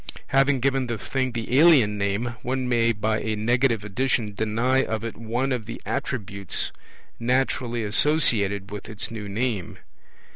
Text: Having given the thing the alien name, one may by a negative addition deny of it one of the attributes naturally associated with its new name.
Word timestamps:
Having 0.29 0.61
given 0.61 0.87
the 0.87 0.97
thing 0.97 1.31
the 1.33 1.59
alien 1.59 1.95
name, 1.95 2.33
one 2.41 2.67
may 2.67 2.91
by 2.91 3.19
a 3.19 3.35
negative 3.35 3.83
addition 3.83 4.33
deny 4.33 4.83
of 4.83 5.03
it 5.03 5.15
one 5.15 5.51
of 5.51 5.67
the 5.67 5.79
attributes 5.85 6.71
naturally 7.19 7.83
associated 7.83 8.71
with 8.71 8.89
its 8.89 9.11
new 9.11 9.29
name. 9.29 9.77